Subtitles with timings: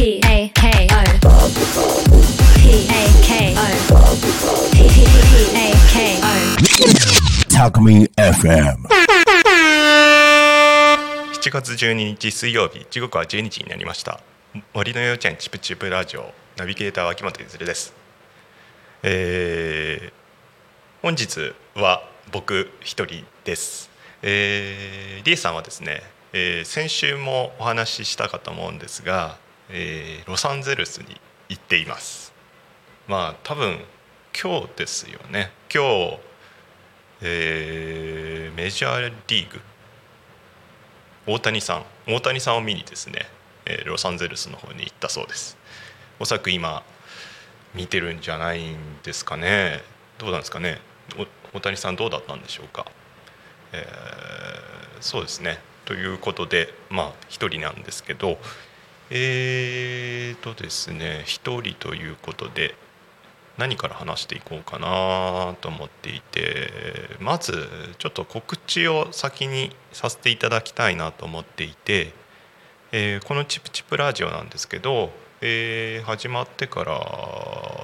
[0.00, 1.04] P A K O
[2.56, 3.60] P A K O
[4.72, 4.80] P
[5.54, 6.26] A K O
[7.50, 8.88] Talk Me FM.
[11.34, 14.20] 7月12日水曜日時刻は12時になりました。
[14.72, 17.92] 森の幼稚園チプチプラジオナビゲーターは秋元譲です。
[19.02, 20.12] えー
[21.02, 23.90] 本日は僕一人です。
[24.22, 29.36] えー、リエさんはですね、えー先週もお話ししたかと思うんですが、
[29.72, 32.32] えーロサンゼルスに行っています。
[33.08, 33.78] まあ多分
[34.40, 35.50] 今日ですよね。
[35.72, 36.18] 今日、
[37.22, 39.60] えーメジャーリーグ。
[41.26, 41.84] 大谷さん。
[42.06, 43.26] 大谷さんを見にですね、
[43.66, 45.56] えーロサンゼルスの方に行ったそうです。
[46.18, 46.82] おそらく今
[47.74, 49.82] 見てるんじゃないんですかね。
[50.18, 50.80] どうなんですかね。
[51.52, 52.86] 大谷さんどうだったんでしょうか、
[53.72, 55.58] えーそうですね。
[55.86, 58.38] ということでまあ一人なんですけど
[59.12, 62.76] えーとですね一人ということで
[63.58, 66.70] 何から話していこうかなと思っていて
[67.18, 72.12] まずちょっと告知を先にさせていただきたいなと思っていて、
[72.92, 77.00] えーこの「チプチプラジオ」なんですけど、えー始まってから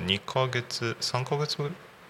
[0.00, 1.58] 2ヶ月3ヶ月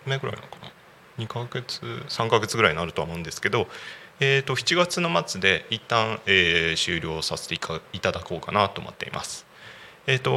[0.06, 0.72] 目ぐらいなのかな
[1.18, 3.66] 2ヶ月3ヶ月ぐらいになるとは思うんですけど、
[4.22, 9.46] えー、と7月の末で一旦、えー終了させていただこうかなと思っています。
[10.06, 10.30] えっ、と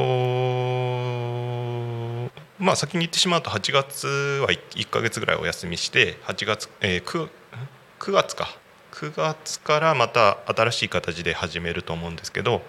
[2.58, 4.06] まあ先に言ってしまうと8月
[4.40, 7.28] は1ヶ月ぐらいお休みして8月、えー、9,
[7.98, 8.56] 9月か
[8.92, 12.62] 9月からまた新しい形で始めると思うんですけど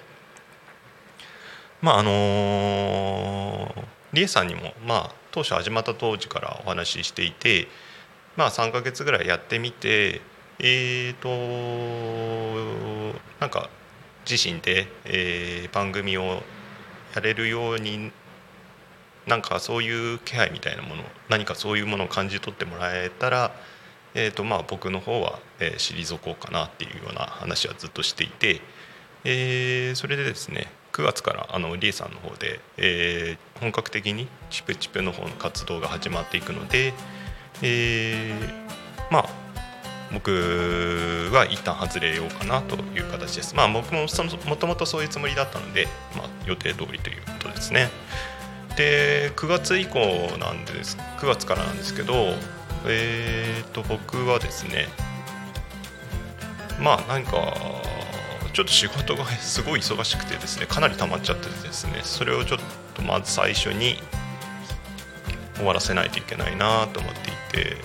[1.81, 3.73] まああの
[4.11, 7.69] リエさんにもまあ当初始まった当時からお話ししていて
[8.35, 10.21] まあ3ヶ月ぐらいやってみて
[10.59, 11.29] えっ、と
[13.39, 13.69] なんか
[14.29, 16.41] 自身で、えー番組を
[17.15, 18.11] やれるように
[19.27, 23.51] なんかそういう気配みたいなもの何かそういうものを感じ取ってもらえたら、
[24.13, 28.61] えーとまあ、僕の方は、えー退こうかなっていうような話はずっとしていて、
[29.23, 36.93] えーそれでですね9月からあのリエさんの方で、えー本格的にチプチプの方の活動が始まっていくので、
[37.61, 39.44] えーまあ
[40.13, 43.55] 僕は一旦外れようかなという形です。
[43.55, 47.89] まあ僕もそもともとそういうつもりだったので、まあ、予定通りということですね。
[48.75, 49.99] で9月以降
[50.37, 52.33] なんです9月からなんですけど、
[52.85, 54.87] えー、と僕はですね
[56.81, 57.31] まあなんか
[58.53, 62.59] ちょっと仕事がすごい忙しくてですねかなり溜まっちゃっててですねそれをちょっ
[62.93, 63.97] とまず最初に
[65.55, 67.33] 終わらせないといけないなと思ってい
[67.63, 67.77] て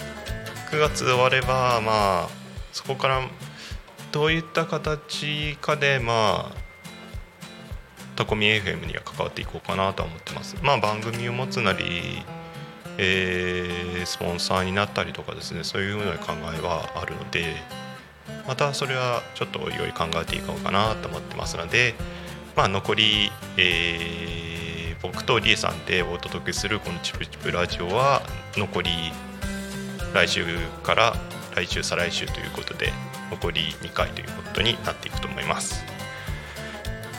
[0.70, 2.28] 9月終わればまあ
[2.72, 3.28] そこから
[4.12, 6.54] どういった形かでまあ
[8.16, 10.56] タコミ FM には関わっていこうかなとは思ってます。
[10.62, 12.22] まあ番組を持つなり、
[12.98, 17.54] えースポンサーになったりとかですねそういうふうな考えはあるので
[18.48, 21.94] またそれはちょっとおいおい考えていこうかなと思ってますので
[22.56, 24.60] まあ残り、えー
[25.02, 28.22] 僕とリエさんでお届けするこの「チプチプラジオ」は
[28.56, 28.90] 残り
[30.14, 30.44] 来週
[30.82, 31.14] から
[31.54, 32.92] 来週再来週ということで
[33.30, 35.84] 残り2回ということになっていくと思います。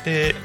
[0.06, 0.36] で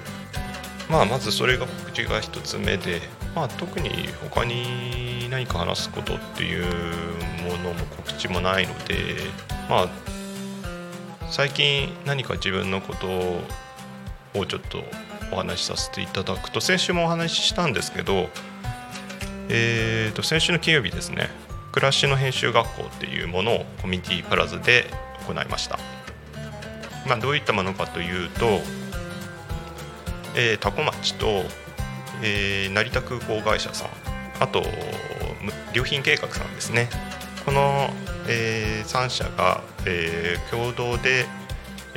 [0.89, 3.01] まあ、まずそれが告知が1つ目で、
[3.35, 3.91] まあ、特に
[4.31, 6.65] 他に何か話すことっていう
[7.43, 9.17] ものも告知もないので、
[9.69, 9.89] まあ、
[11.29, 13.09] 最近何か自分のこと
[14.39, 14.85] をちょっと
[15.33, 18.29] お話しさせていただくと先週もお話ししたんですけど、
[19.49, 21.31] えー、と先週の金曜日ですね
[21.77, 24.87] 暮らしの編集学校っていうものをコミュニティプラザで
[25.29, 25.79] 行いました、
[27.07, 28.61] まあ、どういったものかというと
[30.39, 31.45] えー、多古町と、
[32.23, 33.89] えー成田空港会社さん
[34.39, 34.63] あと
[35.73, 36.91] 良品計画さんですね。
[37.47, 37.89] この、
[38.29, 41.25] え3社が、えー共同で、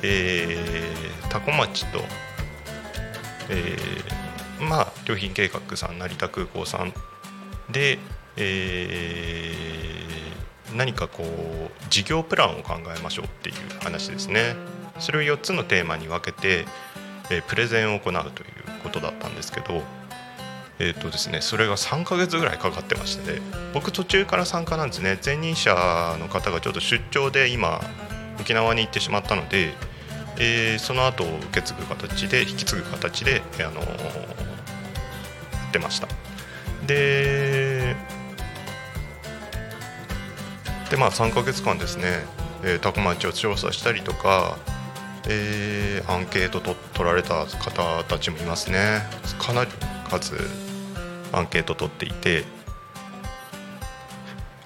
[0.02, 2.00] えー多古町と、
[3.50, 6.94] えーまあ良品計画さん成田空港さん
[7.70, 8.00] で、
[8.38, 10.20] えー
[10.76, 14.56] 何かこう事業プランを考えましょうっていう話ですね。
[15.00, 16.66] それを4つのテーマに分けて
[17.32, 18.24] えープレゼンを行うという
[18.84, 19.82] ことだったんですけど、
[20.78, 23.42] えーとですね、それが3ヶ月ぐらいかかってまして、
[23.74, 25.18] 僕途中から参加なんですね。
[25.26, 25.74] 前任者
[26.20, 27.82] の方がちょっと出張で今
[28.40, 29.74] 沖縄に行ってしまったので、
[30.38, 33.94] えーその後受け継ぐ形で引き継ぐ形で、あのーや
[35.68, 36.08] ってました。
[36.86, 37.69] で
[40.90, 42.04] でまあ3ヶ月間ですね、
[42.64, 44.58] えー、タコ町を調査したりとか
[45.28, 49.02] えーアンケートと取られた方たちもいますね。
[49.38, 49.72] かなり
[50.10, 50.36] 数
[51.32, 52.46] アンケート取っていて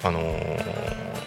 [0.03, 1.23] あのー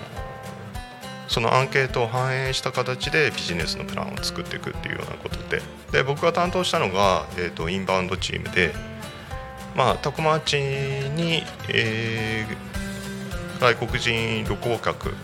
[1.28, 5.60] そのアンケートを反映した形でビジネスのプランを作っていくっていうようなことで。
[5.92, 8.72] で僕が担当したのが、えー、とインバウンドチームで、
[9.74, 12.85] まあ、タコ町に、えー
[13.60, 15.14] 外国人旅行客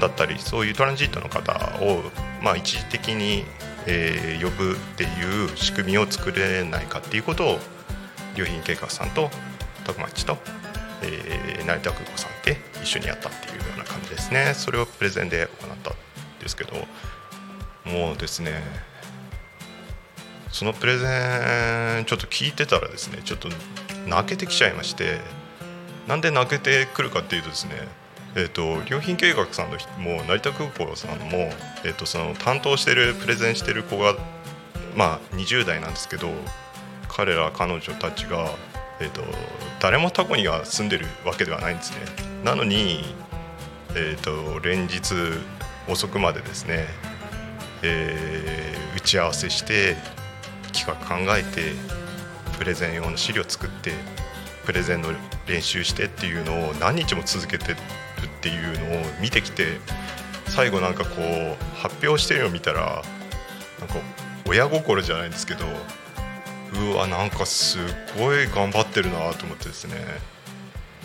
[0.00, 1.52] だったりそういうトランジットの方
[1.82, 2.02] を、
[2.42, 3.44] まあ、一時的に、
[3.86, 7.58] えー呼ぶっていう仕組みを作れないかっていうことを
[8.36, 9.30] 良品計画さんと
[9.84, 10.38] タコ町と、
[11.02, 14.52] えー成田空港さんで一緒にやったっていうような感じですね。
[14.54, 15.94] それをプレゼンで行ったん
[16.40, 16.74] ですけど
[17.84, 18.62] もうですね
[20.50, 23.48] そのプレゼンちょっと聞いてたらですねちょっと
[24.06, 25.20] 泣けてきちゃいまして
[26.08, 27.74] なんで泣けてくるかっていうとですね
[28.34, 31.50] えー、と良品計画さんの人も成田空港さんも、
[31.82, 34.16] えー、とその担当してるプレゼンしてる子が
[34.94, 36.28] まあ20代なんですけど
[37.08, 38.50] 彼ら彼女たちが、
[39.00, 39.22] えー、と
[39.80, 41.98] 誰もタコには住んでるわけではないんですね。
[42.44, 43.02] なのに、
[43.96, 45.14] えー、と連日
[45.88, 46.84] 遅くまでですね、
[47.82, 49.96] えー打ち合わせして
[50.72, 51.72] 企画考えて
[52.58, 53.92] プレゼン用の資料作って
[54.68, 55.08] プレゼンの
[55.46, 57.76] 練習してっていうのを何日も続けてるっ
[58.42, 59.78] ていうのを見てきて
[60.44, 63.02] 最後なんかこう発表してるのを見たら
[63.80, 63.94] なんか
[64.46, 65.64] 親心じゃないんですけど
[66.92, 67.78] うわなんかす
[68.18, 69.94] ごい頑張ってるなと思ってですね。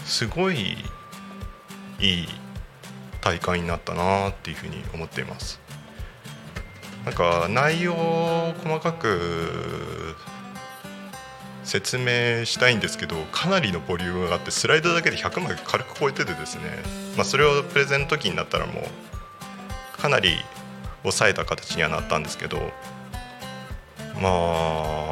[0.04, 0.76] すごい
[2.02, 2.28] いい
[3.22, 5.62] 大会になったなっていうふうに思っています。
[7.06, 10.18] なんか内容を細かく
[11.64, 16.64] 説明したいんですけどかなりのボリュームがあってスライドだけで100枚軽く超えててですね、
[17.16, 20.32] まあ、それをプレゼンの時になったらもうかなり
[21.04, 22.58] 抑えた形にはなったんですけど
[24.22, 25.04] まあ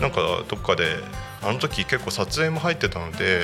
[0.00, 0.96] なんかどっかで
[1.42, 3.40] あの時結構撮影も入ってたので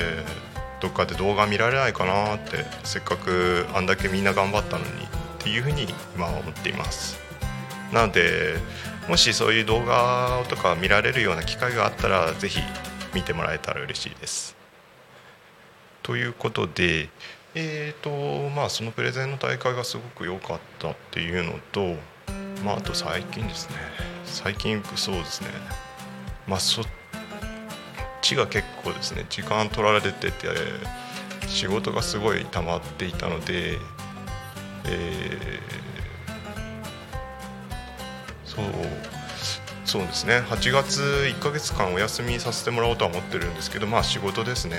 [0.81, 4.95] どっかで動画見られないかなってせっかくあんだけみんな頑張ったのにっ
[5.39, 7.19] ていうふうに今は思っています。
[7.93, 8.55] なので
[9.09, 12.59] もしそういう動画とか見られるような機会があったらぜひ
[13.15, 14.55] 見てもらえたら嬉しいです。
[16.03, 17.09] ということで、
[17.55, 21.95] えーとまあ、そのプレゼンの大会がすごく良かったっていうのと、
[22.63, 23.77] まあ、あと最近ですね
[24.25, 25.47] 最近そうですね
[26.47, 26.85] まあそっ
[28.21, 30.31] ちが結構ですね時間取られてて
[31.47, 33.79] 仕事がすごい溜まっていたので、
[34.85, 35.98] えー
[39.85, 40.39] そうそうですね。
[40.41, 44.77] 8月1ヶ月間お休みさせてもらおうとは思ってるんですけどまあ仕事ですね。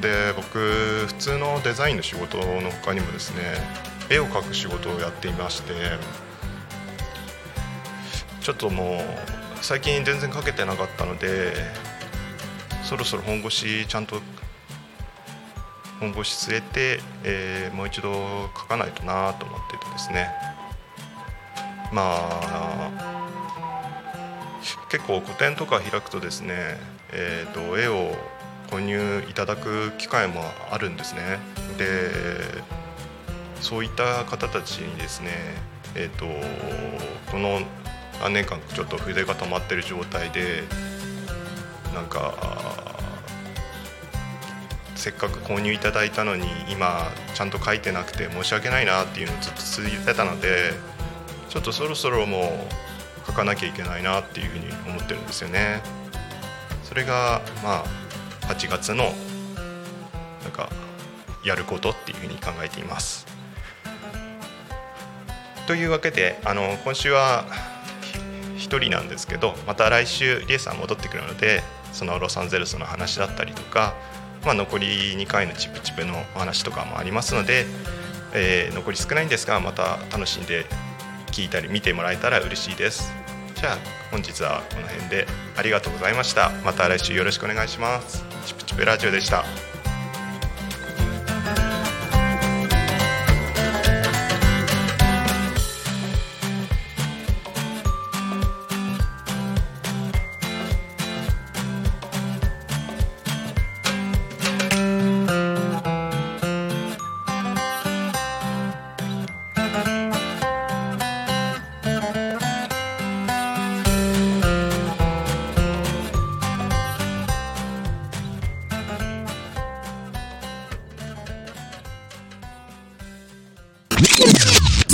[0.00, 0.58] で僕
[1.06, 3.42] 普通のデザインの仕事の他にもですね
[4.08, 5.72] 絵を描く仕事をやっていまして
[8.40, 8.98] ちょっともう
[9.60, 11.52] 最近全然描けてなかったので
[12.82, 14.20] そろそろ本腰ちゃんと
[16.00, 20.30] 本腰据えて、えーもう一度描かないとなと思っててですね。
[21.92, 22.90] まあ
[24.88, 26.54] 結構個展とか開くとですね、
[27.12, 28.14] えー、と絵を
[28.70, 31.38] 購入いただく機会もあるんですね。
[31.78, 32.10] で
[33.60, 35.30] そういった方たちにですね
[35.94, 36.24] えっ、と
[37.30, 37.60] この
[38.20, 40.62] 何年間ちょっと筆が止まってる状態で
[41.94, 42.34] なんか
[44.94, 50.72] せっかく購入いただいたのに今ちゃんと書いてなくて申し訳ないなっていうのをずっと続いてたので
[51.52, 52.66] ちょっとそろそろも
[53.22, 55.82] う書かなきゃいけないなっていうふうに思ってるんですよね。
[56.82, 57.84] それがまあ
[58.46, 59.12] 8月の
[60.42, 60.70] なんか
[61.44, 63.26] やることっていうふうに考えています。
[65.66, 67.44] というわけであの今週は
[68.56, 73.92] 一人なんですけどまた来週リエさん戻ってくるのでそのロサンゼルスの話だったりとか、
[74.46, 77.66] まあ、残り2回のチップチップのお話とかもありますので、
[78.32, 80.64] えー残り少ないんですがまた楽しんで
[81.32, 83.10] 聞いたり見てもらえたら嬉しいです。
[83.54, 83.78] じゃあ
[84.10, 85.26] 本日はこの辺で。
[85.56, 86.50] ありがとうございました。
[86.64, 88.24] また来週よろしくお願いします。
[88.46, 89.44] チプチプラジオでした。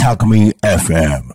[0.09, 1.23] Alchemy FM.